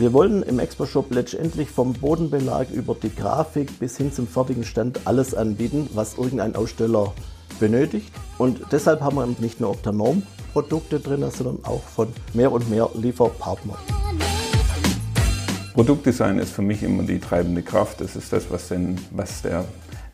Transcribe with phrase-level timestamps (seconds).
[0.00, 5.00] Wir wollen im Expo-Shop letztendlich vom Bodenbelag über die Grafik bis hin zum fertigen Stand
[5.04, 7.12] alles anbieten, was irgendein Aussteller
[7.58, 8.10] benötigt.
[8.38, 13.76] Und deshalb haben wir nicht nur Optanorm-Produkte drin, sondern auch von mehr und mehr Lieferpartnern.
[15.74, 18.00] Produktdesign ist für mich immer die treibende Kraft.
[18.00, 19.66] Das ist das, was, den, was der,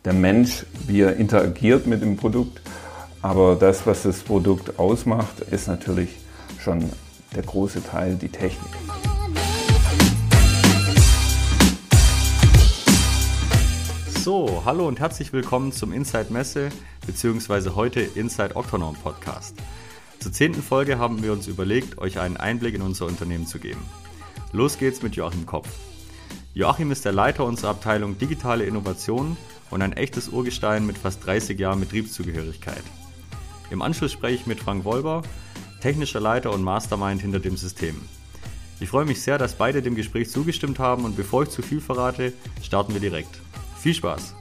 [0.04, 2.60] der Mensch, wie er interagiert mit dem Produkt.
[3.22, 6.08] Aber das, was das Produkt ausmacht, ist natürlich
[6.58, 6.90] schon
[7.36, 8.72] der große Teil, die Technik.
[14.26, 16.70] So, hallo und herzlich willkommen zum Inside Messe
[17.06, 17.70] bzw.
[17.76, 19.54] heute Inside Octonorm Podcast.
[20.18, 23.80] Zur zehnten Folge haben wir uns überlegt, euch einen Einblick in unser Unternehmen zu geben.
[24.50, 25.68] Los geht's mit Joachim Kopf.
[26.54, 29.36] Joachim ist der Leiter unserer Abteilung Digitale Innovation
[29.70, 32.82] und ein echtes Urgestein mit fast 30 Jahren Betriebszugehörigkeit.
[33.70, 35.22] Im Anschluss spreche ich mit Frank Wolber,
[35.80, 37.94] technischer Leiter und Mastermind hinter dem System.
[38.80, 41.80] Ich freue mich sehr, dass beide dem Gespräch zugestimmt haben und bevor ich zu viel
[41.80, 43.45] verrate, starten wir direkt.
[43.86, 44.34] Viel Spaß!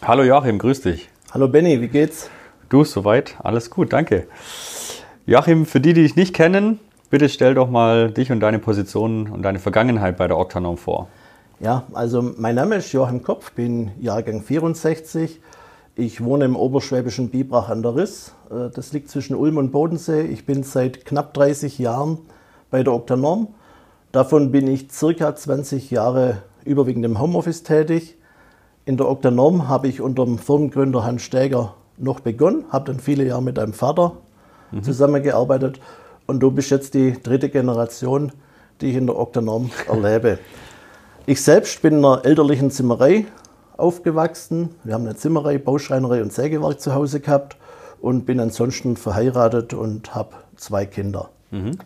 [0.00, 1.10] Hallo Joachim, grüß dich.
[1.30, 2.30] Hallo Benny, wie geht's?
[2.70, 4.28] Du, soweit, alles gut, danke.
[5.26, 9.28] Joachim, für die, die dich nicht kennen, bitte stell doch mal dich und deine Position
[9.28, 11.10] und deine Vergangenheit bei der Octanorm vor.
[11.60, 15.38] Ja, also mein Name ist Joachim Kopf, bin Jahrgang 64,
[15.96, 18.34] ich wohne im oberschwäbischen Bibrach an der Riss.
[18.50, 20.22] Äh, das liegt zwischen Ulm und Bodensee.
[20.22, 22.18] Ich bin seit knapp 30 Jahren
[22.70, 23.48] bei der Oktanorm.
[24.12, 28.18] Davon bin ich circa 20 Jahre überwiegend im Homeoffice tätig.
[28.84, 33.24] In der Oktanorm habe ich unter dem Firmengründer Hans Stäger noch begonnen, habe dann viele
[33.24, 34.18] Jahre mit einem Vater
[34.70, 34.82] mhm.
[34.82, 35.80] zusammengearbeitet
[36.26, 38.32] und du bist jetzt die dritte Generation,
[38.80, 40.38] die ich in der Oktanorm erlebe.
[41.28, 43.26] Ich selbst bin in einer elterlichen Zimmerei
[43.76, 44.74] aufgewachsen.
[44.84, 47.56] Wir haben eine Zimmerei, Bauschreinerei und Sägewerk zu Hause gehabt
[48.00, 51.30] und bin ansonsten verheiratet und habe zwei Kinder.
[51.50, 51.78] Mhm.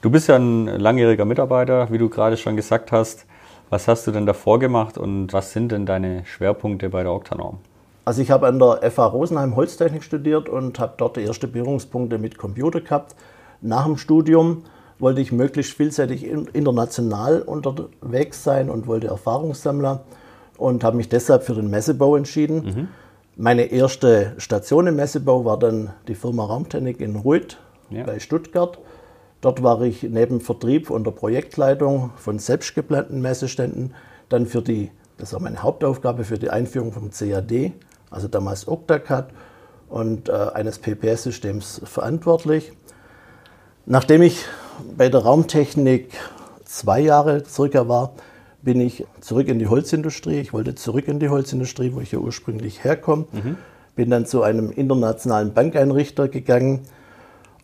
[0.00, 3.26] Du bist ja ein langjähriger Mitarbeiter, wie du gerade schon gesagt hast.
[3.70, 7.58] Was hast du denn davor gemacht und was sind denn deine Schwerpunkte bei der Octanorm?
[8.04, 12.16] Also ich habe an der FH Rosenheim Holztechnik studiert und habe dort die ersten Berührungspunkte
[12.16, 13.14] mit Computer gehabt.
[13.60, 14.62] Nach dem Studium
[14.98, 20.04] wollte ich möglichst vielseitig international unterwegs sein und wollte Erfahrungssammler
[20.56, 22.64] und habe mich deshalb für den Messebau entschieden.
[22.64, 22.88] Mhm.
[23.36, 27.58] Meine erste Station im Messebau war dann die Firma Raumtechnik in Ruid
[27.90, 28.02] ja.
[28.04, 28.78] bei Stuttgart.
[29.40, 33.94] Dort war ich neben Vertrieb und der Projektleitung von selbstgeplanten Messeständen
[34.28, 37.72] dann für die, das war meine Hauptaufgabe, für die Einführung vom CAD,
[38.10, 39.30] also damals Octacad
[39.88, 42.72] und äh, eines PPS-Systems verantwortlich.
[43.86, 44.44] Nachdem ich
[44.96, 46.12] bei der Raumtechnik
[46.64, 48.12] zwei Jahre circa war,
[48.62, 50.40] bin ich zurück in die Holzindustrie.
[50.40, 53.26] Ich wollte zurück in die Holzindustrie, wo ich ja ursprünglich herkomme.
[53.32, 53.56] Mhm.
[53.94, 56.82] Bin dann zu einem internationalen Bankeinrichter gegangen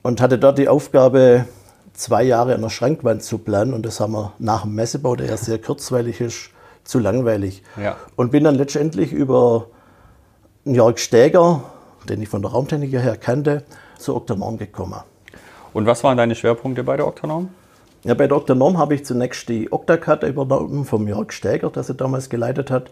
[0.02, 1.47] und hatte dort die Aufgabe,
[1.92, 3.72] zwei Jahre an der Schrankwand zu planen.
[3.72, 6.50] Und das haben wir nach dem Messebau, der ja sehr kurzweilig ist,
[6.82, 7.62] zu langweilig.
[7.81, 7.96] Ja.
[8.16, 9.69] Und bin dann letztendlich über
[10.64, 11.62] Jörg Stäger,
[12.08, 13.64] den ich von der Raumtechnik her kannte,
[13.98, 15.00] zu Octomorn gekommen.
[15.75, 17.51] Und was waren deine Schwerpunkte bei der Oktanorm?
[18.05, 21.95] Ja, bei der Oktanorm habe ich zunächst die Octacad übernommen vom Jörg Stäger, der sie
[21.95, 22.91] damals geleitet hat.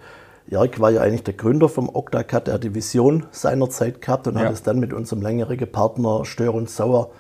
[0.48, 4.36] Jörg war ja eigentlich der Gründer vom Octacad, er hat die Vision seinerzeit gehabt und
[4.36, 4.44] ja.
[4.44, 7.10] hat es dann mit unserem langjährigen Partner Stör und Sauer,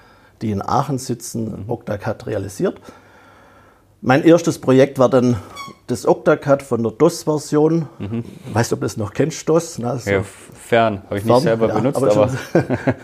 [0.42, 1.70] die in Aachen sitzen, mhm.
[1.70, 2.80] Octacad realisiert.
[4.00, 5.36] Mein erstes Projekt war dann
[5.86, 7.86] das Octacad von der DOS-Version.
[8.00, 8.24] Mhm.
[8.52, 9.78] Weißt du, ob du das noch kennst, DOS?
[9.78, 12.10] Na, so ja, fern, habe ich nicht selber ja, benutzt, aber.
[12.10, 12.30] aber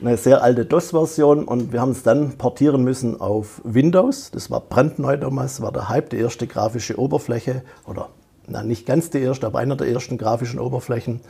[0.00, 4.30] eine sehr alte DOS-Version und wir haben es dann portieren müssen auf Windows.
[4.30, 8.08] Das war brandneu damals, war der Hype, die erste grafische Oberfläche oder
[8.46, 11.20] na, nicht ganz die erste, aber einer der ersten grafischen Oberflächen.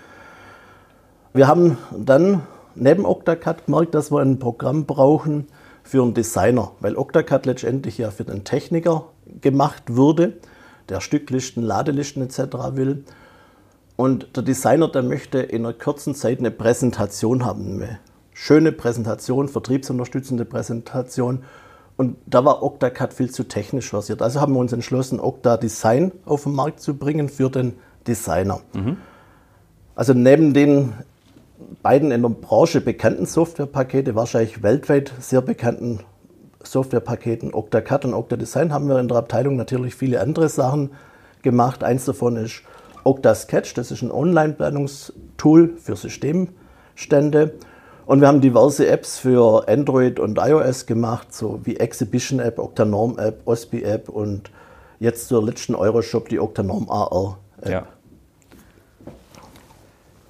[1.33, 2.43] Wir haben dann
[2.75, 5.49] neben Octacad gemerkt, dass wir ein Programm brauchen
[5.83, 9.07] für einen Designer, weil Octacad letztendlich ja für den Techniker
[9.41, 10.35] gemacht wurde,
[10.89, 12.39] der Stücklisten, Ladelisten etc.
[12.73, 13.05] will.
[13.97, 17.79] Und der Designer, der möchte in einer kurzen Zeit eine Präsentation haben,
[18.41, 21.43] schöne Präsentation, vertriebsunterstützende Präsentation.
[21.97, 24.23] Und da war Octacad viel zu technisch versiert.
[24.23, 27.75] Also haben wir uns entschlossen, Octa Design auf den Markt zu bringen für den
[28.07, 28.61] Designer.
[28.75, 28.99] Mhm.
[29.97, 30.93] Also neben den
[31.83, 35.99] beiden in der Branche bekannten Softwarepakete, wahrscheinlich weltweit sehr bekannten
[36.63, 40.93] Softwarepaketen Octacad und Octadesign, haben wir in der Abteilung natürlich viele andere Sachen
[41.43, 41.83] gemacht.
[41.83, 42.63] Eins davon ist
[43.03, 47.55] Octasketch, das ist ein Online-Planungstool für Systemstände.
[48.09, 53.19] Und wir haben diverse Apps für Android und iOS gemacht, so wie Exhibition App, Octanorm
[53.19, 54.51] App, OSPI App und
[54.99, 57.69] jetzt zur letzten Euroshop die Octanorm AR App.
[57.71, 57.87] Ja.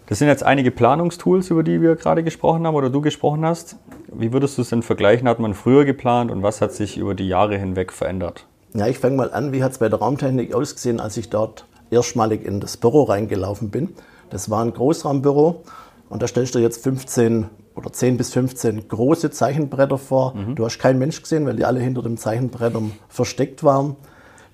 [0.09, 3.77] Das sind jetzt einige Planungstools, über die wir gerade gesprochen haben oder du gesprochen hast.
[4.09, 5.29] Wie würdest du es denn vergleichen?
[5.29, 8.49] Hat man früher geplant und was hat sich über die Jahre hinweg verändert?
[8.75, 11.65] Ja, ich fange mal an, wie hat es bei der Raumtechnik ausgesehen, als ich dort
[11.93, 13.91] erstmalig in das Büro reingelaufen bin.
[14.31, 15.63] Das war ein Großraumbüro
[16.09, 17.47] und da stellst du jetzt 15
[17.79, 20.35] oder 10 bis 15 große Zeichenbretter vor.
[20.35, 20.57] Mhm.
[20.57, 22.75] Du hast keinen Mensch gesehen, weil die alle hinter dem Zeichenbrett
[23.09, 23.97] versteckt waren.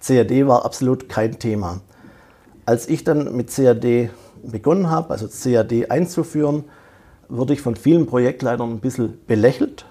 [0.01, 1.81] CAD war absolut kein Thema.
[2.67, 4.11] Als ich dann mit CAD
[4.43, 6.65] begonnen habe, also CAD einzuführen,
[7.29, 9.87] wurde ich von vielen Projektleitern ein bisschen belächelt,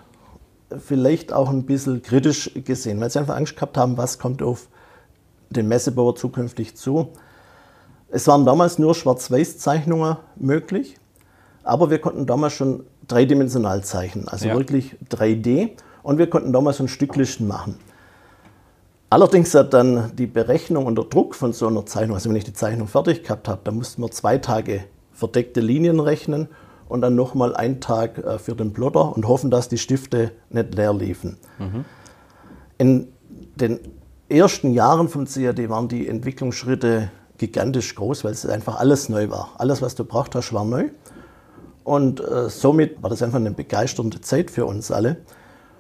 [0.78, 4.68] vielleicht auch ein bisschen kritisch gesehen, weil sie einfach Angst gehabt haben, was kommt auf
[5.50, 7.10] den Messebauer zukünftig zu.
[8.10, 10.98] Es waren damals nur Schwarz-Weiß-Zeichnungen möglich,
[11.64, 14.58] aber wir konnten damals schon dreidimensional zeichnen, also ja.
[14.58, 15.72] wirklich 3D
[16.04, 17.76] und wir konnten damals schon Stücklisten machen.
[19.10, 22.46] Allerdings hat dann die Berechnung und der Druck von so einer Zeichnung, also wenn ich
[22.46, 26.48] die Zeichnung fertig gehabt habe, dann mussten wir zwei Tage verdeckte Linien rechnen
[26.90, 30.74] und dann nochmal einen Tag äh, für den Plotter und hoffen, dass die Stifte nicht
[30.76, 31.38] leer liefen.
[31.60, 31.86] Mhm.
[32.78, 33.08] In
[33.56, 33.80] den
[34.30, 39.54] ersten Jahren vom CAD waren die Entwicklungsschritte gigantisch groß, weil es einfach alles neu war.
[39.58, 40.90] Alles, was du braucht hast, war neu.
[41.84, 45.18] Und äh, somit war das einfach eine begeisternde Zeit für uns alle.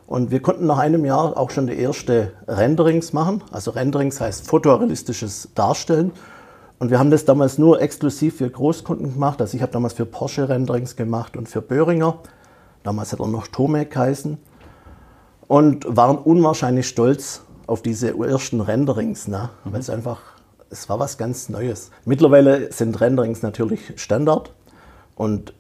[0.06, 3.44] Und wir konnten nach einem Jahr auch schon die erste Renderings machen.
[3.52, 6.12] Also Renderings heißt fotorealistisches Darstellen.
[6.80, 9.40] Und wir haben das damals nur exklusiv für Großkunden gemacht.
[9.40, 12.20] Also ich habe damals für Porsche Renderings gemacht und für Böhringer.
[12.84, 14.38] Damals hat er noch Tomek geheißen.
[15.48, 19.50] Und waren unwahrscheinlich stolz auf diese ersten Renderings, ne?
[19.64, 19.74] Mhm.
[19.74, 20.20] weil es einfach,
[20.70, 21.92] es war was ganz Neues.
[22.06, 24.54] Mittlerweile sind Renderings natürlich Standard.
[25.16, 25.54] Und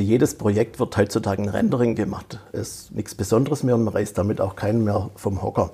[0.00, 2.40] für jedes Projekt wird heutzutage ein Rendering gemacht.
[2.52, 5.72] Ist nichts Besonderes mehr und man reißt damit auch keinen mehr vom Hocker.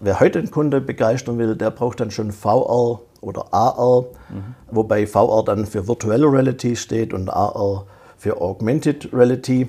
[0.00, 4.56] Wer heute einen Kunde begeistern will, der braucht dann schon VR oder AR, mhm.
[4.72, 7.86] wobei VR dann für Virtual Reality steht und AR
[8.18, 9.68] für Augmented Reality.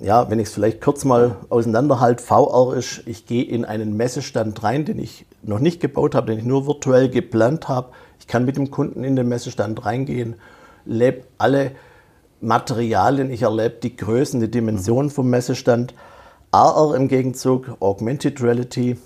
[0.00, 4.62] Ja, wenn ich es vielleicht kurz mal auseinanderhalte, VR ist, ich gehe in einen Messestand
[4.62, 7.90] rein, den ich noch nicht gebaut habe, den ich nur virtuell geplant habe.
[8.20, 10.36] Ich kann mit dem Kunden in den Messestand reingehen,
[10.86, 11.72] lebe alle
[12.46, 15.94] Materialien, ich erlebe die Größen, die Dimensionen vom Messestand.
[16.52, 18.96] AR im Gegenzug, Augmented Reality,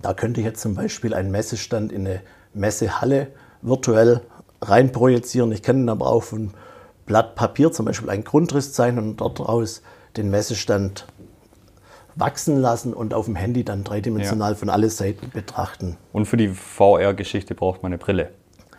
[0.00, 2.22] da könnte ich jetzt zum Beispiel einen Messestand in eine
[2.54, 3.28] Messehalle
[3.60, 4.22] virtuell
[4.62, 5.52] reinprojizieren.
[5.52, 6.54] Ich kann dann aber auch auf ein
[7.04, 9.82] Blatt Papier zum Beispiel einen Grundriss zeichnen und dort daraus
[10.16, 11.06] den Messestand
[12.16, 14.56] wachsen lassen und auf dem Handy dann dreidimensional ja.
[14.56, 15.98] von alle Seiten betrachten.
[16.12, 18.30] Und für die VR-Geschichte braucht man eine Brille.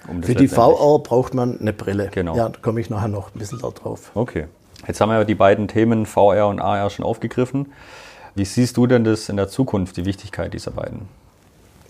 [0.08, 2.10] Um Für die VR braucht man eine Brille.
[2.12, 2.36] Genau.
[2.36, 4.12] Ja, da komme ich nachher noch ein bisschen drauf.
[4.16, 4.48] Okay.
[4.88, 7.72] Jetzt haben wir die beiden Themen VR und AR schon aufgegriffen.
[8.34, 11.08] Wie siehst du denn das in der Zukunft, die Wichtigkeit dieser beiden?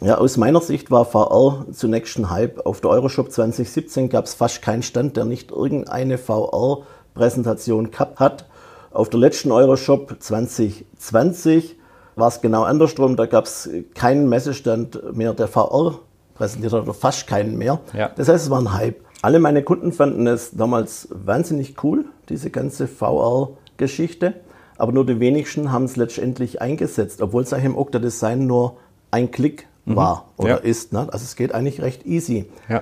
[0.02, 2.66] Ja, aus meiner Sicht war VR zunächst ein Hype.
[2.66, 8.46] Auf der Euroshop 2017 gab es fast keinen Stand, der nicht irgendeine VR-Präsentation gehabt hat.
[8.92, 11.78] Auf der letzten Euroshop 2020
[12.16, 13.16] war es genau andersrum.
[13.16, 16.00] Da gab es keinen Messestand mehr, der VR
[16.42, 17.80] präsentiert hat oder fast keinen mehr.
[17.94, 18.10] Ja.
[18.16, 19.02] Das heißt, es war ein Hype.
[19.22, 24.34] Alle meine Kunden fanden es damals wahnsinnig cool, diese ganze VR-Geschichte.
[24.76, 28.78] Aber nur die wenigsten haben es letztendlich eingesetzt, obwohl es eigentlich im Okta Design nur
[29.12, 29.96] ein Klick mhm.
[29.96, 30.56] war oder ja.
[30.58, 30.94] ist.
[30.94, 31.02] Ne?
[31.12, 32.48] Also es geht eigentlich recht easy.
[32.68, 32.82] Ja.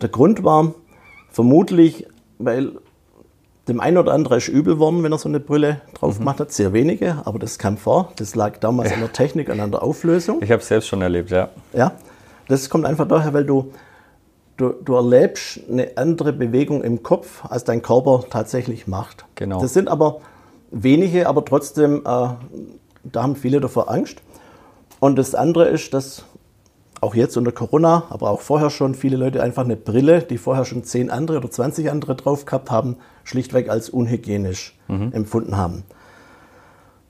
[0.00, 0.72] Der Grund war
[1.30, 2.06] vermutlich,
[2.38, 2.72] weil
[3.68, 6.20] dem einen oder anderen ist übel worden, wenn er so eine Brille drauf mhm.
[6.20, 6.52] gemacht hat.
[6.52, 8.12] Sehr wenige, aber das kam vor.
[8.16, 8.94] Das lag damals ja.
[8.94, 10.40] an der Technik und an der Auflösung.
[10.40, 11.50] Ich habe es selbst schon erlebt, ja.
[11.74, 11.92] Ja,
[12.50, 13.72] das kommt einfach daher, weil du,
[14.56, 19.24] du, du erlebst eine andere Bewegung im Kopf, als dein Körper tatsächlich macht.
[19.36, 19.60] Genau.
[19.60, 20.20] Das sind aber
[20.70, 22.28] wenige, aber trotzdem, äh,
[23.04, 24.18] da haben viele davor Angst.
[24.98, 26.24] Und das andere ist, dass
[27.00, 30.66] auch jetzt unter Corona, aber auch vorher schon viele Leute einfach eine Brille, die vorher
[30.66, 35.12] schon 10 andere oder 20 andere drauf gehabt haben, schlichtweg als unhygienisch mhm.
[35.12, 35.84] empfunden haben.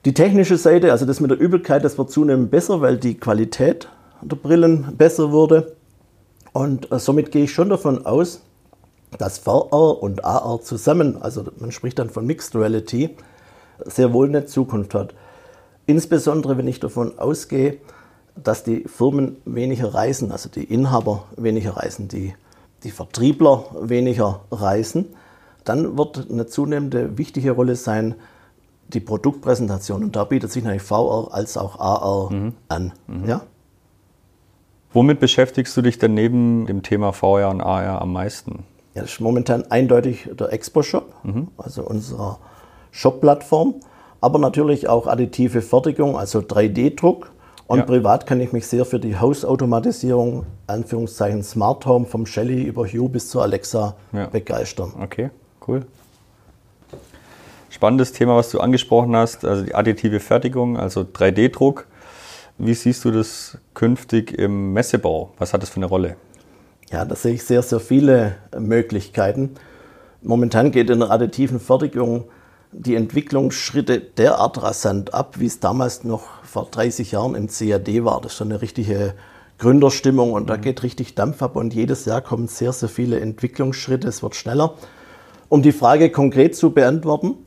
[0.05, 3.89] Die technische Seite, also das mit der Übelkeit, das wird zunehmend besser, weil die Qualität
[4.21, 5.75] der Brillen besser wurde.
[6.53, 8.41] Und äh, somit gehe ich schon davon aus,
[9.17, 13.15] dass VR und AR zusammen, also man spricht dann von Mixed Reality,
[13.85, 15.13] sehr wohl eine Zukunft hat.
[15.85, 17.77] Insbesondere wenn ich davon ausgehe,
[18.41, 22.33] dass die Firmen weniger reisen, also die Inhaber weniger reisen, die,
[22.83, 25.07] die Vertriebler weniger reisen,
[25.65, 28.15] dann wird eine zunehmende wichtige Rolle sein,
[28.87, 30.03] die Produktpräsentation.
[30.03, 32.53] Und da bietet sich natürlich VR als auch AR mhm.
[32.67, 32.93] an.
[33.07, 33.27] Mhm.
[33.27, 33.41] Ja?
[34.93, 38.65] Womit beschäftigst du dich denn neben dem Thema VR und AR am meisten?
[38.93, 41.47] Ja, das ist momentan eindeutig der Expo-Shop, mhm.
[41.57, 42.37] also unsere
[42.91, 43.75] Shop-Plattform,
[44.19, 47.31] aber natürlich auch additive Fertigung, also 3D-Druck.
[47.67, 47.85] Und ja.
[47.85, 53.07] privat kann ich mich sehr für die Hausautomatisierung, Anführungszeichen Smart Home, vom Shelly über Hue
[53.07, 54.27] bis zur Alexa ja.
[54.27, 54.91] begeistern.
[55.01, 55.29] Okay.
[55.65, 55.85] Cool.
[57.69, 61.87] Spannendes Thema, was du angesprochen hast, also die additive Fertigung, also 3D-Druck.
[62.63, 65.31] Wie siehst du das künftig im Messebau?
[65.39, 66.15] Was hat das für eine Rolle?
[66.91, 69.55] Ja, da sehe ich sehr, sehr viele Möglichkeiten.
[70.21, 72.25] Momentan geht in der additiven Fertigung
[72.71, 78.21] die Entwicklungsschritte derart rasant ab, wie es damals noch vor 30 Jahren im CAD war.
[78.21, 79.15] Das ist schon eine richtige
[79.57, 80.61] Gründerstimmung und da mhm.
[80.61, 84.07] geht richtig Dampf ab und jedes Jahr kommen sehr, sehr viele Entwicklungsschritte.
[84.07, 84.75] Es wird schneller.
[85.49, 87.37] Um die Frage konkret zu beantworten,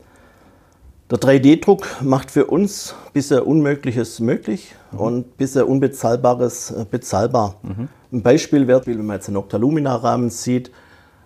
[1.11, 4.99] der 3D-Druck macht für uns bisher Unmögliches möglich mhm.
[4.99, 7.55] und bisher Unbezahlbares äh, bezahlbar.
[7.61, 7.89] Mhm.
[8.11, 10.71] Ein Beispiel wäre, wenn man jetzt einen Octalumina-Rahmen sieht,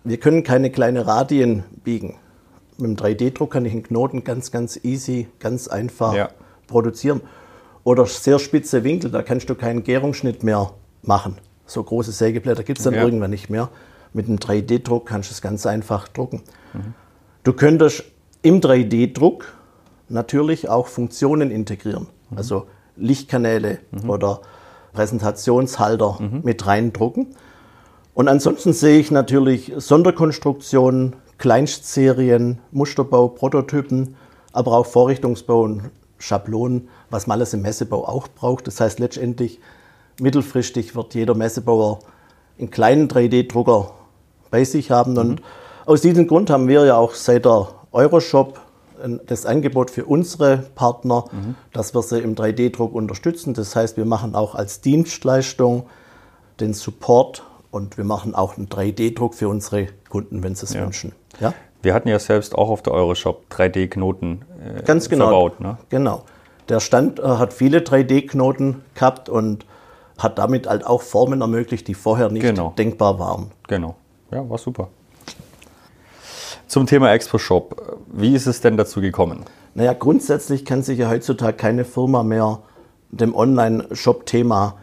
[0.03, 2.15] wir können keine kleinen Radien biegen.
[2.77, 6.29] Mit dem 3D-Druck kann ich einen Knoten ganz, ganz easy, ganz einfach ja.
[6.67, 7.21] produzieren.
[7.83, 10.71] Oder sehr spitze Winkel, da kannst du keinen Gärungsschnitt mehr
[11.03, 11.37] machen.
[11.65, 13.03] So große Sägeblätter gibt es dann ja.
[13.03, 13.69] irgendwann nicht mehr.
[14.13, 16.41] Mit dem 3D-Druck kannst du es ganz einfach drucken.
[16.73, 16.93] Mhm.
[17.43, 18.03] Du könntest
[18.41, 19.45] im 3D-Druck
[20.09, 22.07] natürlich auch Funktionen integrieren.
[22.29, 22.37] Mhm.
[22.37, 24.09] Also Lichtkanäle mhm.
[24.09, 24.41] oder
[24.93, 26.41] Präsentationshalter mhm.
[26.43, 27.27] mit reindrucken.
[28.13, 34.15] Und ansonsten sehe ich natürlich Sonderkonstruktionen, Kleinstserien, Musterbau, Prototypen,
[34.51, 35.83] aber auch Vorrichtungsbau und
[36.17, 38.67] Schablonen, was man alles im Messebau auch braucht.
[38.67, 39.59] Das heißt letztendlich,
[40.19, 41.99] mittelfristig wird jeder Messebauer
[42.57, 43.91] einen kleinen 3D-Drucker
[44.51, 45.17] bei sich haben.
[45.17, 45.45] Und mhm.
[45.85, 48.59] aus diesem Grund haben wir ja auch seit der Euroshop
[49.25, 51.55] das Angebot für unsere Partner, mhm.
[51.73, 53.53] dass wir sie im 3D-Druck unterstützen.
[53.53, 55.85] Das heißt, wir machen auch als Dienstleistung
[56.59, 60.81] den Support und wir machen auch einen 3D-Druck für unsere Kunden, wenn sie es ja.
[60.81, 61.13] wünschen.
[61.39, 61.53] Ja?
[61.81, 64.43] Wir hatten ja selbst auch auf der Euroshop 3D-Knoten
[64.79, 65.25] äh, Ganz genau.
[65.25, 65.59] verbaut.
[65.61, 65.77] Ne?
[65.89, 66.23] Genau.
[66.67, 69.65] Der Stand äh, hat viele 3D-Knoten gehabt und
[70.17, 72.73] hat damit halt auch Formen ermöglicht, die vorher nicht genau.
[72.77, 73.51] denkbar waren.
[73.67, 73.95] Genau.
[74.31, 74.89] Ja, war super.
[76.69, 77.97] Zum Thema Expo Shop.
[78.13, 79.43] Wie ist es denn dazu gekommen?
[79.73, 82.59] Naja, grundsätzlich kann sich ja heutzutage keine Firma mehr
[83.09, 84.77] dem Online-Shop-Thema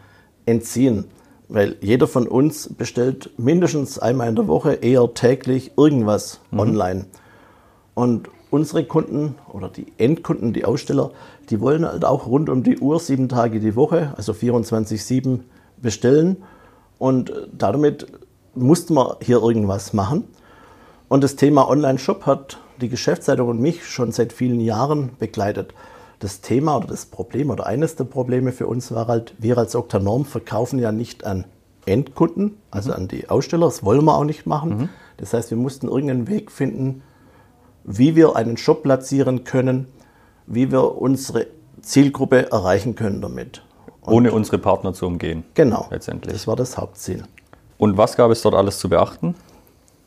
[0.45, 1.05] entziehen.
[1.47, 6.59] Weil jeder von uns bestellt mindestens einmal in der Woche, eher täglich irgendwas mhm.
[6.59, 7.05] online.
[7.93, 11.11] Und unsere Kunden oder die Endkunden, die Aussteller,
[11.49, 15.39] die wollen halt auch rund um die Uhr, sieben Tage die Woche, also 24-7
[15.81, 16.43] bestellen.
[16.99, 18.07] Und damit
[18.55, 20.25] mussten wir hier irgendwas machen.
[21.09, 25.73] Und das Thema Online-Shop hat die Geschäftsleitung und mich schon seit vielen Jahren begleitet.
[26.19, 29.75] Das Thema oder das Problem oder eines der Probleme für uns war halt, wir als
[29.75, 31.45] Oktanorm verkaufen ja nicht an
[31.85, 33.67] Endkunden, also an die Aussteller.
[33.67, 34.77] Das wollen wir auch nicht machen.
[34.77, 34.89] Mhm.
[35.17, 37.03] Das heißt, wir mussten irgendeinen Weg finden,
[37.83, 39.87] wie wir einen Shop platzieren können,
[40.45, 41.47] wie wir unsere
[41.81, 43.63] Zielgruppe erreichen können damit.
[44.01, 45.43] Und Ohne unsere Partner zu umgehen.
[45.53, 45.87] Genau.
[45.89, 46.33] Letztendlich.
[46.33, 47.23] Das war das Hauptziel.
[47.77, 49.35] Und was gab es dort alles zu beachten?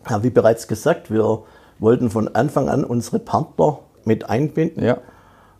[0.09, 1.42] Ja, wie bereits gesagt, wir
[1.78, 4.99] wollten von Anfang an unsere Partner mit einbinden ja.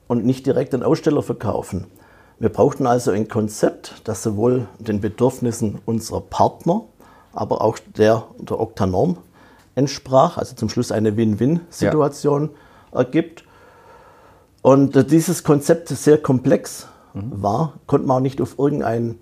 [0.09, 1.87] und nicht direkt den Aussteller verkaufen.
[2.39, 6.83] Wir brauchten also ein Konzept, das sowohl den Bedürfnissen unserer Partner,
[7.33, 9.19] aber auch der der Oktanorm
[9.75, 12.51] entsprach, also zum Schluss eine Win-Win-Situation
[12.93, 12.99] ja.
[12.99, 13.45] ergibt.
[14.63, 17.43] Und dieses Konzept sehr komplex mhm.
[17.43, 19.19] war, konnte man auch nicht auf irgendein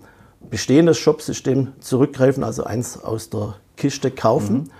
[0.48, 4.56] bestehendes Shopsystem zurückgreifen, also eins aus der Kiste kaufen.
[4.56, 4.70] Mhm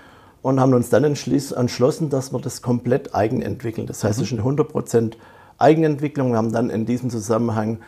[0.41, 3.87] und haben uns dann entschlossen, dass wir das komplett eigen entwickeln.
[3.87, 5.13] Das heißt, es ist eine 100%
[5.57, 6.31] Eigenentwicklung.
[6.31, 7.79] Wir haben dann in diesem Zusammenhang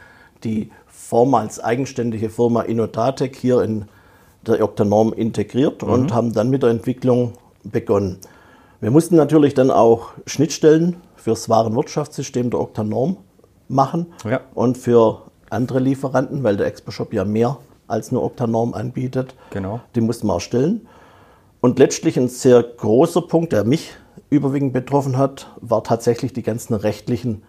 [0.43, 3.85] die vormals eigenständige Firma Innodatec hier in
[4.45, 5.89] der Octanorm integriert mhm.
[5.89, 8.17] und haben dann mit der Entwicklung begonnen.
[8.79, 13.17] Wir mussten natürlich dann auch Schnittstellen fürs Warenwirtschaftssystem der Octanorm
[13.67, 14.41] machen ja.
[14.55, 19.35] und für andere Lieferanten, weil der ExpoShop ja mehr als nur Octanorm anbietet.
[19.51, 19.81] Genau.
[19.95, 20.87] Die mussten wir erstellen.
[21.61, 23.93] Und letztlich ein sehr großer Punkt, der mich
[24.31, 27.43] überwiegend betroffen hat, war tatsächlich die ganzen rechtlichen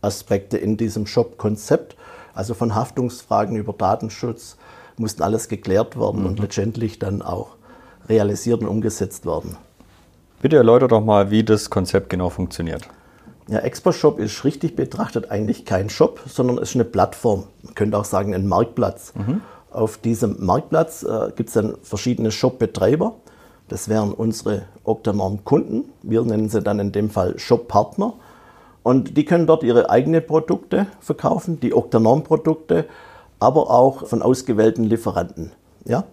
[0.00, 1.94] Aspekte in diesem Shop-Konzept.
[2.32, 4.56] Also von Haftungsfragen über Datenschutz
[4.96, 6.26] mussten alles geklärt werden mhm.
[6.28, 7.56] und letztendlich dann auch
[8.08, 9.58] realisiert und umgesetzt werden.
[10.40, 12.88] Bitte erläutere doch mal, wie das Konzept genau funktioniert.
[13.48, 17.44] Ja, ExpoShop ist richtig betrachtet eigentlich kein Shop, sondern ist eine Plattform.
[17.62, 19.12] Man könnte auch sagen ein Marktplatz.
[19.14, 19.42] Mhm.
[19.70, 23.16] Auf diesem Marktplatz äh, gibt es dann verschiedene Shop-Betreiber
[23.68, 25.84] das wären unsere Octanorm-Kunden.
[26.02, 28.14] Wir nennen sie dann in dem Fall Shop-Partner.
[28.82, 32.86] Und die können dort ihre eigenen Produkte verkaufen, die Octanorm-Produkte,
[33.38, 35.52] aber auch von ausgewählten Lieferanten.
[35.84, 36.04] Ja?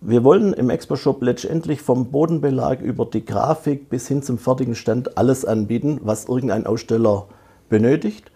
[0.00, 5.18] Wir wollen im Expo-Shop letztendlich vom Bodenbelag über die Grafik bis hin zum fertigen Stand
[5.18, 7.26] alles anbieten, was irgendein Aussteller
[7.68, 8.30] benötigt.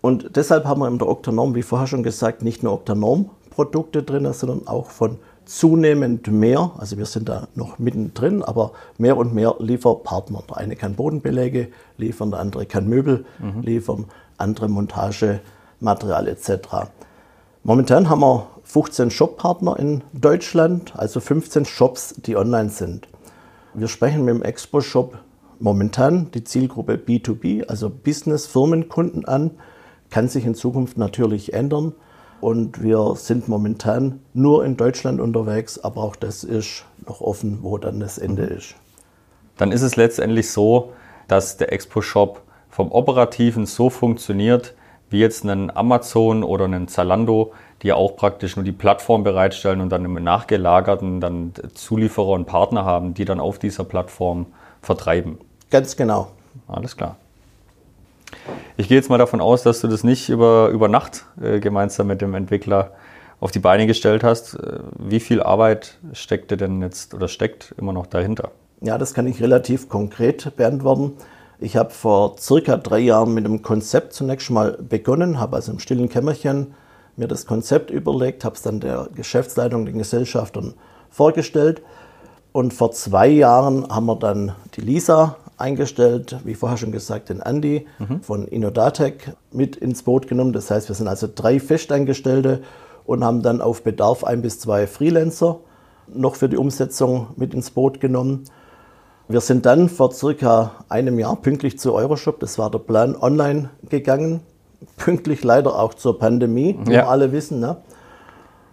[0.00, 4.30] Und deshalb haben wir in der Octanorm, wie vorher schon gesagt, nicht nur Octanorm-Produkte drin,
[4.34, 9.56] sondern auch von zunehmend mehr, also wir sind da noch mittendrin, aber mehr und mehr
[9.58, 10.42] Lieferpartner.
[10.48, 13.62] Der eine kann Bodenbeläge liefern, der andere kann Möbel mhm.
[13.62, 14.06] liefern,
[14.38, 16.50] andere Montagematerial etc.
[17.62, 23.08] Momentan haben wir 15 Shoppartner in Deutschland, also 15 Shops, die online sind.
[23.74, 25.18] Wir sprechen mit dem Expo-Shop
[25.60, 29.52] momentan die Zielgruppe B2B, also Business-Firmenkunden an,
[30.10, 31.94] kann sich in Zukunft natürlich ändern.
[32.44, 37.78] Und wir sind momentan nur in Deutschland unterwegs, aber auch das ist noch offen, wo
[37.78, 38.58] dann das Ende mhm.
[38.58, 38.74] ist.
[39.56, 40.92] Dann ist es letztendlich so,
[41.26, 44.74] dass der Expo-Shop vom Operativen so funktioniert,
[45.08, 49.88] wie jetzt ein Amazon oder ein Zalando, die auch praktisch nur die Plattform bereitstellen und
[49.88, 54.44] dann im Nachgelagerten dann Zulieferer und Partner haben, die dann auf dieser Plattform
[54.82, 55.38] vertreiben.
[55.70, 56.32] Ganz genau.
[56.68, 57.16] Alles klar.
[58.76, 62.08] Ich gehe jetzt mal davon aus, dass du das nicht über, über Nacht äh, gemeinsam
[62.08, 62.92] mit dem Entwickler
[63.40, 64.54] auf die Beine gestellt hast.
[64.54, 68.50] Äh, wie viel Arbeit steckte denn jetzt oder steckt immer noch dahinter?
[68.80, 71.12] Ja, das kann ich relativ konkret beantworten.
[71.58, 75.78] Ich habe vor circa drei Jahren mit dem Konzept zunächst mal begonnen, habe also im
[75.78, 76.74] stillen Kämmerchen
[77.16, 80.74] mir das Konzept überlegt, habe es dann der Geschäftsleitung, den Gesellschaftern
[81.10, 81.82] vorgestellt.
[82.52, 87.40] Und vor zwei Jahren haben wir dann die Lisa eingestellt, wie vorher schon gesagt, den
[87.40, 88.20] Andy mhm.
[88.20, 90.52] von Inodatec mit ins Boot genommen.
[90.52, 92.60] Das heißt, wir sind also drei Festangestellte
[93.06, 95.60] und haben dann auf Bedarf ein bis zwei Freelancer
[96.06, 98.44] noch für die Umsetzung mit ins Boot genommen.
[99.26, 103.70] Wir sind dann vor circa einem Jahr pünktlich zu Euroshop, das war der Plan, online
[103.88, 104.40] gegangen.
[104.98, 107.04] Pünktlich leider auch zur Pandemie, wie ja.
[107.04, 107.58] wir alle wissen.
[107.58, 107.78] Ne?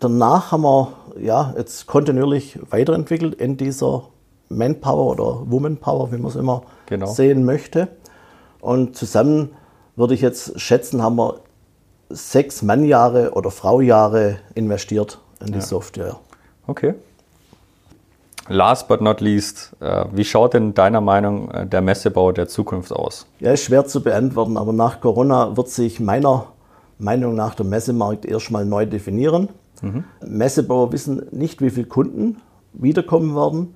[0.02, 4.10] Danach haben wir ja, jetzt kontinuierlich weiterentwickelt in dieser
[4.58, 7.08] Manpower oder Womanpower, wie man es immer genau.
[7.08, 7.88] sehen möchte.
[8.60, 9.52] Und zusammen
[9.96, 11.42] würde ich jetzt schätzen, haben wir
[12.10, 15.62] sechs Mannjahre oder Fraujahre investiert in die ja.
[15.62, 16.18] Software.
[16.68, 16.96] Okay.
[18.48, 22.92] Last but not least, äh, wie schaut denn deiner Meinung äh, der Messebau der Zukunft
[22.92, 23.28] aus?
[23.40, 26.48] Ja, ist schwer zu beantworten, aber nach Corona wird sich meiner
[26.98, 29.50] Meinung nach der Messemarkt erstmal neu definieren.
[29.82, 30.04] Mhm.
[30.26, 32.38] Messebauer wissen nicht, wie viele Kunden
[32.74, 33.76] wiederkommen werden.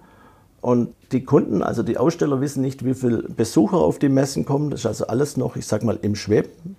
[0.65, 4.71] Und die Kunden, also die Aussteller, wissen nicht, wie viele Besucher auf die Messen kommen.
[4.71, 6.75] Das ist also alles noch, ich sag mal, im Schweben.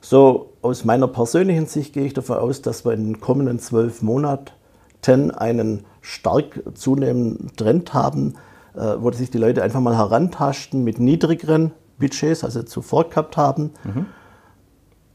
[0.00, 4.00] So aus meiner persönlichen Sicht gehe ich davon aus, dass wir in den kommenden zwölf
[4.00, 8.32] Monaten einen stark zunehmenden Trend haben,
[8.74, 13.72] äh, wo sich die Leute einfach mal herantasten mit niedrigeren Budgets, also zuvor gehabt haben.
[13.84, 14.06] Mhm.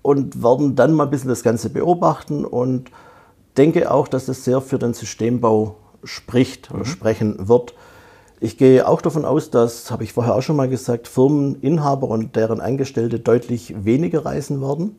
[0.04, 2.92] Und werden dann mal ein bisschen das Ganze beobachten und
[3.58, 6.86] denke auch, dass das sehr für den Systembau spricht oder mhm.
[6.86, 7.74] sprechen wird.
[8.44, 12.36] Ich gehe auch davon aus, dass, habe ich vorher auch schon mal gesagt, Firmeninhaber und
[12.36, 14.98] deren Angestellte deutlich weniger reisen werden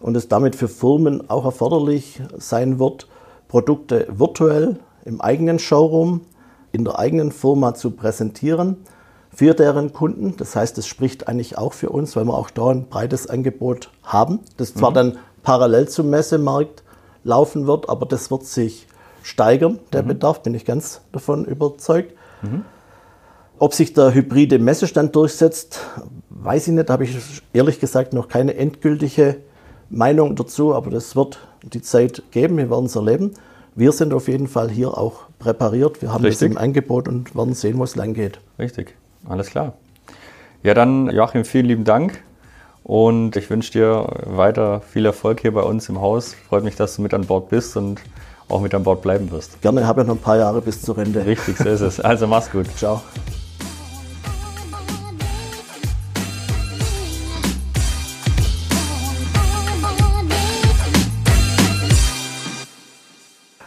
[0.00, 3.06] und es damit für Firmen auch erforderlich sein wird,
[3.46, 6.22] Produkte virtuell im eigenen Showroom,
[6.72, 8.78] in der eigenen Firma zu präsentieren
[9.32, 10.36] für deren Kunden.
[10.36, 13.92] Das heißt, es spricht eigentlich auch für uns, weil wir auch da ein breites Angebot
[14.02, 14.94] haben, das zwar mhm.
[14.94, 16.82] dann parallel zum Messemarkt
[17.22, 18.88] laufen wird, aber das wird sich
[19.22, 20.08] steigern, der mhm.
[20.08, 22.17] Bedarf, bin ich ganz davon überzeugt.
[22.42, 22.64] Mhm.
[23.58, 25.80] Ob sich der hybride Messestand durchsetzt,
[26.30, 26.88] weiß ich nicht.
[26.88, 27.16] Da habe ich
[27.52, 29.36] ehrlich gesagt noch keine endgültige
[29.90, 32.56] Meinung dazu, aber das wird die Zeit geben.
[32.56, 33.32] Wir werden es erleben.
[33.74, 36.02] Wir sind auf jeden Fall hier auch präpariert.
[36.02, 36.48] Wir haben Richtig.
[36.48, 38.40] das im Angebot und werden sehen, wo es lang geht.
[38.58, 38.94] Richtig,
[39.28, 39.74] alles klar.
[40.62, 42.22] Ja, dann Joachim, vielen lieben Dank.
[42.82, 46.34] Und ich wünsche dir weiter viel Erfolg hier bei uns im Haus.
[46.34, 48.00] Freut mich, dass du mit an Bord bist und
[48.48, 49.60] auch mit an Bord bleiben wirst.
[49.60, 51.24] Gerne, habe ja noch ein paar Jahre bis zur Rente.
[51.24, 52.00] Richtig, so ist es.
[52.00, 52.66] Also mach's gut.
[52.76, 53.02] Ciao.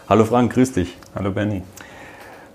[0.09, 0.97] Hallo Frank, grüß dich.
[1.15, 1.61] Hallo Benny.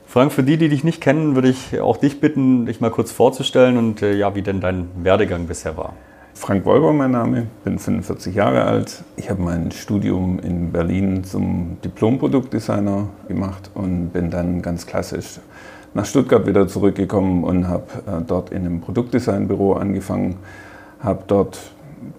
[0.07, 3.12] Frank, für die, die dich nicht kennen, würde ich auch dich bitten, dich mal kurz
[3.12, 5.95] vorzustellen und äh, ja, wie denn dein Werdegang bisher war.
[6.37, 9.03] Frank Wolber mein Name, bin 45 Jahre alt.
[9.16, 15.40] Ich habe mein Studium in Berlin zum Diplom-Produktdesigner gemacht und bin dann ganz klassisch
[15.94, 20.37] nach Stuttgart wieder zurückgekommen und habe äh, dort in einem Produktdesignbüro angefangen,
[21.01, 21.59] habe dort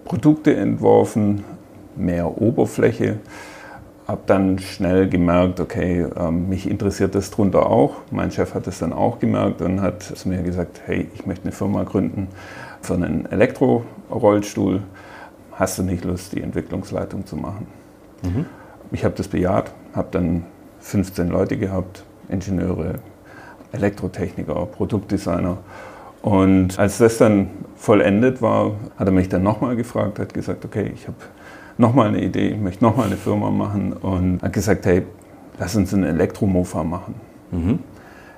[0.04, 1.44] Produkte entworfen,
[1.94, 3.20] mehr Oberfläche,
[4.08, 7.94] habe dann schnell gemerkt, okay, ähm, mich interessiert das drunter auch.
[8.10, 11.44] Mein Chef hat es dann auch gemerkt und hat zu mir gesagt, hey, ich möchte
[11.44, 12.26] eine Firma gründen
[12.80, 14.82] für einen Elektrorollstuhl.
[15.52, 17.66] Hast du nicht Lust, die Entwicklungsleitung zu machen?
[18.22, 18.46] Mhm.
[18.92, 20.44] Ich habe das bejaht, habe dann
[20.80, 23.00] 15 Leute gehabt, Ingenieure,
[23.72, 25.58] Elektrotechniker, Produktdesigner.
[26.22, 30.90] Und als das dann vollendet war, hat er mich dann nochmal gefragt, hat gesagt, okay,
[30.94, 31.16] ich habe
[31.76, 35.02] nochmal eine Idee, ich möchte nochmal eine Firma machen und hat gesagt, hey,
[35.58, 37.14] lass uns einen Elektromofa machen.
[37.50, 37.78] Mhm.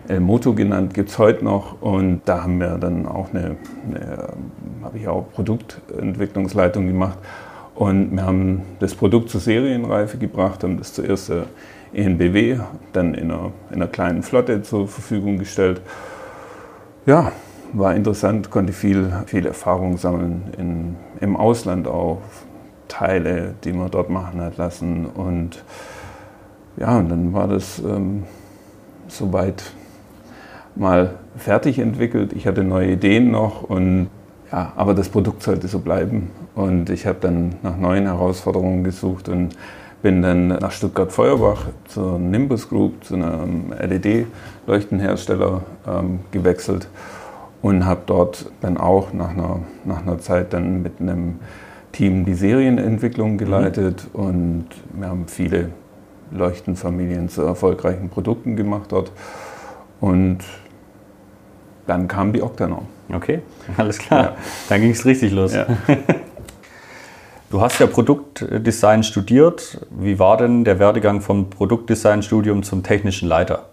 [0.08, 1.80] El Moto genannt, gibt es heute noch.
[1.80, 4.28] Und da haben wir dann auch eine, eine
[4.82, 7.18] habe ich auch Produktentwicklungsleitung gemacht.
[7.74, 11.32] Und wir haben das Produkt zur Serienreife gebracht, haben das zuerst
[11.92, 12.58] ENBW,
[12.92, 15.80] dann in einer, in einer kleinen Flotte zur Verfügung gestellt.
[17.06, 17.32] Ja,
[17.72, 22.18] war interessant, konnte viel, viel Erfahrung sammeln, in, im Ausland auch,
[22.88, 25.06] Teile, die man dort machen hat lassen.
[25.06, 25.64] Und
[26.76, 28.24] ja, und dann war das ähm,
[29.08, 29.62] soweit
[30.80, 32.32] mal fertig entwickelt.
[32.32, 34.08] Ich hatte neue Ideen noch und
[34.50, 36.30] ja, aber das Produkt sollte so bleiben.
[36.54, 39.56] Und ich habe dann nach neuen Herausforderungen gesucht und
[40.02, 46.88] bin dann nach Stuttgart-Feuerbach zur Nimbus Group, zu einem LED-Leuchtenhersteller ähm, gewechselt
[47.60, 51.40] und habe dort dann auch nach einer, nach einer Zeit dann mit einem
[51.92, 54.20] Team die Serienentwicklung geleitet mhm.
[54.20, 55.68] und wir haben viele
[56.30, 59.12] Leuchtenfamilien zu erfolgreichen Produkten gemacht dort.
[60.00, 60.38] Und
[61.90, 62.86] dann kam die Octanorm.
[63.12, 63.40] Okay,
[63.76, 64.22] alles klar.
[64.22, 64.36] Ja.
[64.68, 65.52] Dann ging es richtig los.
[65.52, 65.66] Ja.
[67.50, 69.84] Du hast ja Produktdesign studiert.
[69.90, 73.70] Wie war denn der Werdegang vom Produktdesign-Studium zum technischen Leiter?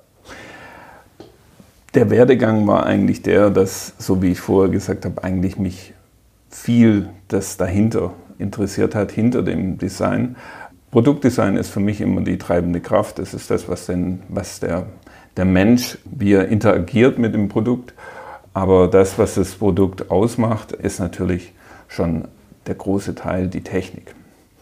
[1.93, 5.93] Der Werdegang war eigentlich der, dass, so wie ich vorher gesagt habe, eigentlich mich
[6.49, 10.37] viel das dahinter interessiert hat, hinter dem Design.
[10.89, 13.19] Produktdesign ist für mich immer die treibende Kraft.
[13.19, 14.87] Das ist das, was, den, was der,
[15.37, 17.93] der Mensch, wie er interagiert mit dem Produkt.
[18.53, 21.53] Aber das, was das Produkt ausmacht, ist natürlich
[21.87, 22.27] schon
[22.65, 24.15] der große Teil die Technik.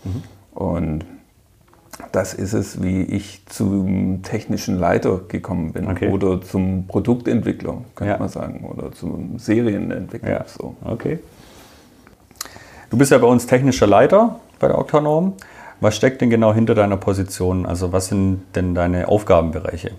[0.03, 0.23] Mhm.
[0.53, 1.05] Und
[2.11, 6.09] das ist es, wie ich zum technischen Leiter gekommen bin okay.
[6.09, 8.19] oder zum Produktentwickler, könnte ja.
[8.19, 10.29] man sagen, oder zum Serienentwickler.
[10.29, 10.45] Ja.
[10.45, 10.75] So.
[10.83, 11.19] Okay.
[12.89, 15.33] Du bist ja bei uns technischer Leiter bei der Octanorm.
[15.79, 17.65] Was steckt denn genau hinter deiner Position?
[17.65, 19.91] Also was sind denn deine Aufgabenbereiche?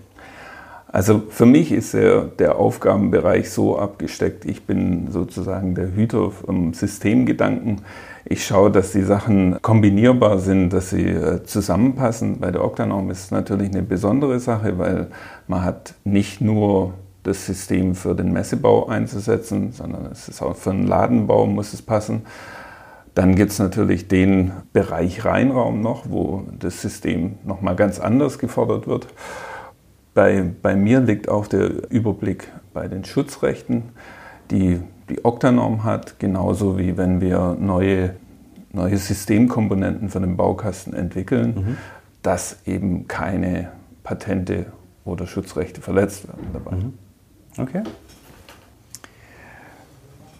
[0.89, 6.73] Also für mich ist der, der Aufgabenbereich so abgesteckt, ich bin sozusagen der Hüter vom
[6.73, 7.81] Systemgedanken.
[8.23, 12.39] Ich schaue, dass die Sachen kombinierbar sind, dass sie äh, zusammenpassen.
[12.39, 15.07] Bei der Octanorm ist es natürlich eine besondere Sache, weil
[15.47, 20.71] man hat nicht nur das System für den Messebau einzusetzen, sondern es ist auch für
[20.71, 22.21] den Ladenbau muss es passen.
[23.13, 28.87] Dann gibt es natürlich den Bereich Reinraum noch, wo das System nochmal ganz anders gefordert
[28.87, 29.07] wird.
[30.17, 33.83] Bei, bei mir liegt auch der Überblick bei den Schutzrechten,
[34.49, 38.15] die die Oktanorm hat, genauso wie wenn wir neue,
[38.73, 41.77] neue Systemkomponenten für den Baukasten entwickeln, mhm.
[42.23, 43.69] dass eben keine
[44.03, 44.65] Patente
[45.05, 46.77] oder Schutzrechte verletzt werden dabei.
[46.77, 46.93] Mhm.
[47.59, 47.83] Okay.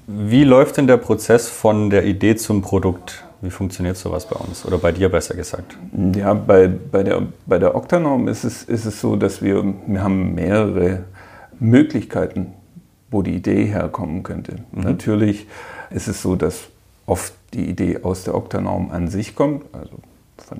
[0.07, 3.26] Wie läuft denn der Prozess von der Idee zum Produkt?
[3.41, 5.77] Wie funktioniert sowas bei uns oder bei dir besser gesagt?
[6.15, 10.03] Ja, bei, bei, der, bei der Octanorm ist es, ist es so, dass wir, wir
[10.03, 11.03] haben mehrere
[11.59, 12.53] Möglichkeiten,
[13.11, 14.55] wo die Idee herkommen könnte.
[14.71, 14.83] Mhm.
[14.83, 15.47] Natürlich
[15.91, 16.67] ist es so, dass
[17.05, 19.97] oft die Idee aus der Octanorm an sich kommt, also
[20.37, 20.57] von,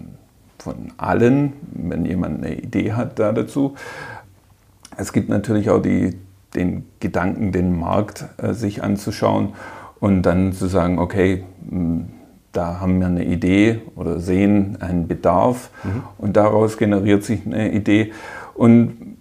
[0.60, 3.76] von allen, wenn jemand eine Idee hat da dazu.
[4.98, 6.18] Es gibt natürlich auch die,
[6.56, 9.54] den Gedanken, den Markt äh, sich anzuschauen
[10.00, 11.44] und dann zu sagen, okay,
[12.58, 16.04] da haben wir eine Idee oder sehen einen Bedarf mhm.
[16.17, 18.12] und daraus generiert sich eine Idee.
[18.56, 19.15] Und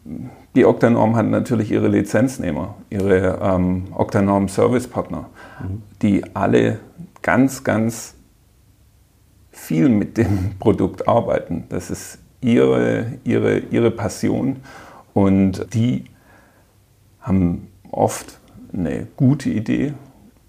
[0.54, 5.26] die Octanorm hat natürlich ihre Lizenznehmer, ihre ähm, Octanorm Service Partner,
[5.60, 5.82] mhm.
[6.00, 6.78] die alle
[7.20, 8.14] ganz, ganz
[9.50, 11.64] viel mit dem Produkt arbeiten.
[11.68, 14.56] Das ist ihre, ihre, ihre Passion
[15.12, 16.06] und die
[17.20, 18.40] haben oft
[18.72, 19.92] eine gute Idee,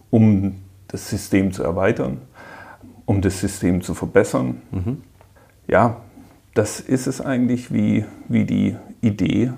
[0.09, 0.55] um
[0.87, 2.21] das System zu erweitern
[3.07, 4.61] um das System zu verbessern.
[4.71, 5.01] Mhm.
[5.67, 6.01] Ja,
[6.53, 9.51] das ist es eigentlich, wie, wie die Idee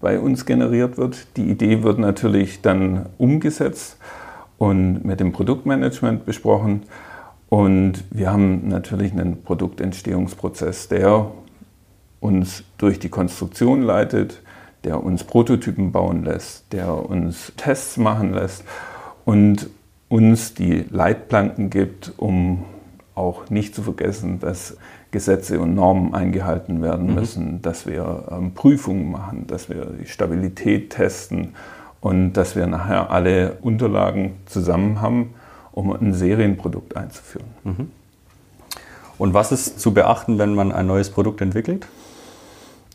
[0.00, 1.36] bei uns generiert wird.
[1.36, 3.96] Die Idee wird natürlich dann umgesetzt
[4.58, 6.82] und mit dem Produktmanagement besprochen.
[7.48, 11.30] Und wir haben natürlich einen Produktentstehungsprozess, der
[12.20, 14.42] uns durch die Konstruktion leitet,
[14.84, 18.64] der uns Prototypen bauen lässt, der uns Tests machen lässt
[19.24, 19.70] und
[20.08, 22.64] uns die Leitplanken gibt, um
[23.14, 24.76] auch nicht zu vergessen, dass
[25.10, 27.14] Gesetze und Normen eingehalten werden mhm.
[27.14, 31.54] müssen, dass wir ähm, Prüfungen machen, dass wir die Stabilität testen
[32.00, 35.34] und dass wir nachher alle Unterlagen zusammen haben,
[35.72, 37.46] um ein Serienprodukt einzuführen.
[37.64, 37.90] Mhm.
[39.18, 41.86] Und was ist zu beachten, wenn man ein neues Produkt entwickelt?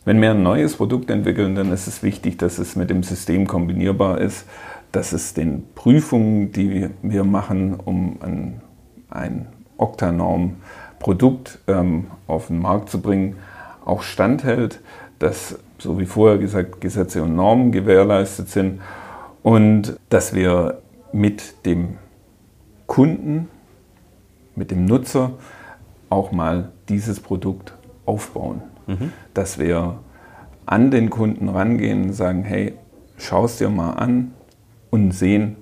[0.03, 3.45] Wenn wir ein neues Produkt entwickeln, dann ist es wichtig, dass es mit dem System
[3.45, 4.45] kombinierbar ist,
[4.91, 8.62] dass es den Prüfungen, die wir machen, um ein,
[9.10, 9.47] ein
[9.78, 10.58] Oktanorm
[11.00, 13.38] Produkt ähm, auf den Markt zu bringen,
[13.86, 14.82] auch standhält,
[15.20, 18.82] dass, so wie vorher gesagt, Gesetze und Normen gewährleistet sind
[19.44, 20.82] und dass wir
[21.13, 21.98] mit dem
[22.86, 23.50] Kunden,
[24.56, 25.32] mit dem Nutzer
[26.10, 27.74] auch mal dieses Produkt
[28.06, 28.62] aufbauen.
[28.88, 29.13] Mhm.
[29.34, 30.00] Dass wir
[30.66, 32.74] an den Kunden rangehen und sagen, hey,
[33.18, 34.34] schau es dir mal an
[34.90, 35.58] und sehen,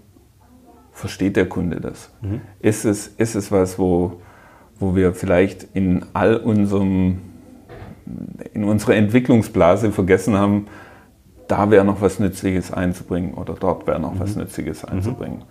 [0.96, 2.10] versteht der Kunde das?
[2.22, 2.42] Mhm.
[2.62, 4.22] Ist, es, ist es was, wo,
[4.80, 7.20] wo wir vielleicht in all unserem,
[8.54, 10.68] in unserer Entwicklungsblase vergessen haben,
[11.48, 14.20] da wäre noch was Nützliches einzubringen oder dort wäre noch mhm.
[14.20, 14.90] was Nützliches mhm.
[14.90, 15.42] einzubringen.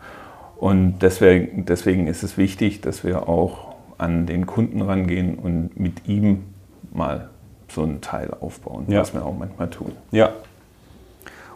[0.57, 6.09] Und deswegen, deswegen ist es wichtig, dass wir auch an den Kunden rangehen und mit
[6.09, 6.45] ihm
[6.93, 7.29] mal
[7.69, 9.01] so ein Teil aufbauen, ja.
[9.01, 9.93] was wir auch manchmal tun.
[10.11, 10.31] Ja.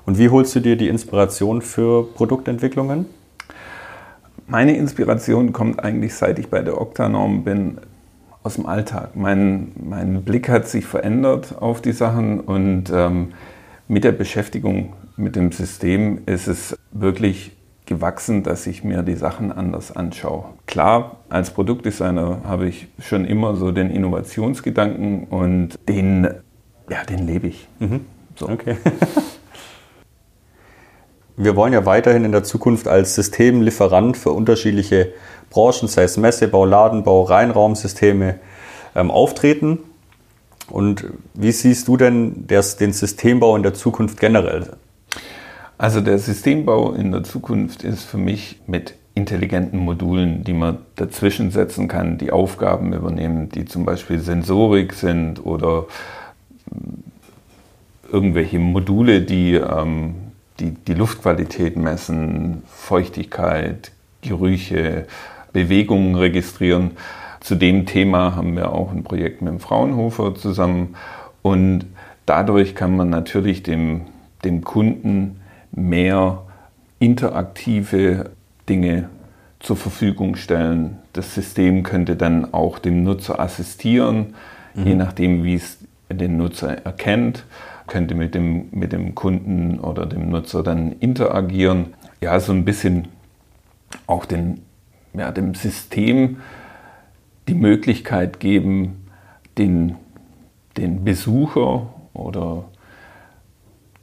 [0.05, 3.07] Und wie holst du dir die Inspiration für Produktentwicklungen?
[4.51, 7.79] Meine Inspiration kommt eigentlich, seit ich bei der Oktanorm bin,
[8.43, 9.15] aus dem Alltag.
[9.15, 13.35] Mein, mein Blick hat sich verändert auf die Sachen und ähm,
[13.89, 19.53] mit der Beschäftigung mit dem System ist es wirklich gewachsen, dass ich mir die Sachen
[19.53, 20.47] anders anschaue.
[20.67, 26.27] Klar, als Produktdesigner habe ich schon immer so den Innovationsgedanken und den,
[26.89, 27.69] ja, den lebe ich.
[27.81, 28.07] Mhm.
[28.35, 28.49] So.
[28.49, 28.79] Okay.
[31.41, 35.13] Wir wollen ja weiterhin in der Zukunft als Systemlieferant für unterschiedliche
[35.51, 38.41] Branchen, sei es Messebau, Ladenbau, Reinraumsysteme,
[38.97, 39.79] ähm, auftreten.
[40.69, 44.71] Und wie siehst du denn das, den Systembau in der Zukunft generell?
[45.79, 51.53] Also der Systembau in der Zukunft ist für mich mit intelligenten Modulen, die man dazwischen
[51.53, 55.87] setzen kann, die Aufgaben übernehmen, die zum Beispiel Sensorik sind oder
[56.73, 57.05] ähm,
[58.11, 60.28] irgendwelche Module, die ähm,
[60.61, 63.93] die, die Luftqualität messen, Feuchtigkeit,
[64.23, 65.07] Gerüche,
[65.53, 66.93] Bewegungen registrieren.
[67.41, 70.97] Zu dem Thema haben wir auch ein Projekt mit dem Fraunhofer zusammen
[71.43, 71.87] und
[72.27, 74.03] dadurch kann man natürlich dem,
[74.45, 75.41] dem Kunden
[75.71, 76.43] mehr
[76.99, 78.31] interaktive
[78.69, 79.09] Dinge
[79.61, 80.99] zur Verfügung stellen.
[81.13, 84.35] Das System könnte dann auch dem Nutzer assistieren,
[84.75, 84.87] mhm.
[84.87, 85.79] je nachdem, wie es
[86.11, 87.45] den Nutzer erkennt,
[87.89, 91.95] könnte mit dem, mit dem Kunden oder dem Nutzer dann interagieren.
[92.21, 93.09] Ja, so ein bisschen
[94.07, 94.61] auch den,
[95.15, 96.39] ja, dem System
[97.49, 99.09] die Möglichkeit geben,
[99.57, 99.97] den,
[100.77, 102.65] den Besucher oder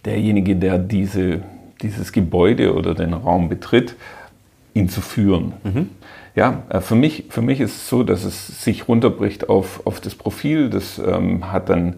[0.03, 1.43] derjenige, der diese
[1.81, 3.95] dieses Gebäude oder den Raum betritt,
[4.73, 5.53] ihn zu führen.
[5.63, 5.89] Mhm.
[6.35, 10.01] Ja, äh, für mich, für mich ist es so, dass es sich runterbricht auf, auf
[10.01, 10.69] das Profil.
[10.69, 11.95] Das ähm, hat dann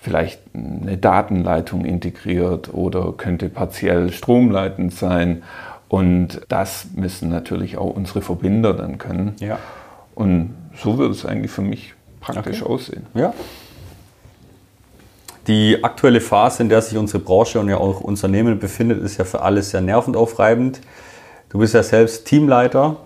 [0.00, 5.42] vielleicht eine Datenleitung integriert oder könnte partiell stromleitend sein.
[5.88, 9.34] Und das müssen natürlich auch unsere Verbinder dann können.
[9.40, 9.58] Ja.
[10.14, 12.72] Und so wird es eigentlich für mich praktisch okay.
[12.72, 13.06] aussehen.
[13.14, 13.34] Ja,
[15.46, 19.24] die aktuelle Phase, in der sich unsere Branche und ja auch Unternehmen befindet, ist ja
[19.24, 20.80] für alle sehr nervenaufreibend.
[21.48, 22.96] Du bist ja selbst Teamleiter.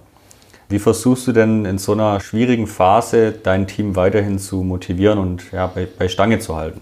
[0.69, 5.53] Wie versuchst du denn in so einer schwierigen Phase dein Team weiterhin zu motivieren und
[5.53, 6.81] ja, bei, bei Stange zu halten?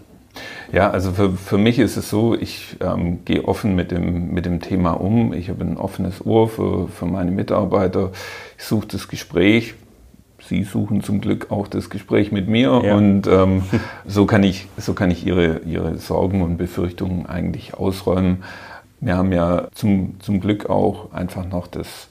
[0.72, 4.46] Ja, also für, für mich ist es so, ich ähm, gehe offen mit dem, mit
[4.46, 5.34] dem Thema um.
[5.34, 8.10] Ich habe ein offenes Ohr für, für meine Mitarbeiter.
[8.56, 9.74] Ich suche das Gespräch.
[10.48, 12.96] Sie suchen zum Glück auch das Gespräch mit mir ja.
[12.96, 13.62] und ähm,
[14.06, 18.42] so kann ich, so kann ich ihre, ihre Sorgen und Befürchtungen eigentlich ausräumen.
[19.00, 22.08] Wir haben ja zum, zum Glück auch einfach noch das,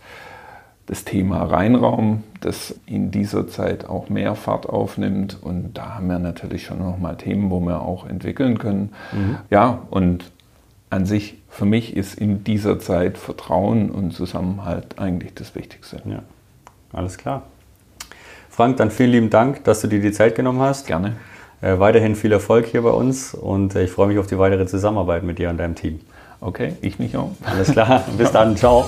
[0.92, 5.38] das Thema Reinraum, das in dieser Zeit auch mehr Fahrt aufnimmt.
[5.42, 8.90] Und da haben wir natürlich schon nochmal Themen, wo wir auch entwickeln können.
[9.14, 9.38] Mhm.
[9.50, 10.30] Ja, und
[10.90, 16.02] an sich, für mich ist in dieser Zeit Vertrauen und Zusammenhalt eigentlich das Wichtigste.
[16.04, 16.24] Ja,
[16.92, 17.44] alles klar.
[18.50, 20.88] Frank, dann vielen lieben Dank, dass du dir die Zeit genommen hast.
[20.88, 21.16] Gerne.
[21.62, 24.66] Äh, weiterhin viel Erfolg hier bei uns und äh, ich freue mich auf die weitere
[24.66, 26.02] Zusammenarbeit mit dir und deinem Team.
[26.42, 27.32] Okay, ich mich auch.
[27.46, 28.88] Alles klar, bis dann, ciao.